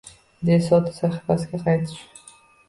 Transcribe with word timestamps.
De 0.47 0.55
Soto 0.67 0.91
sahifasiga 0.99 1.61
qaytish 1.67 2.03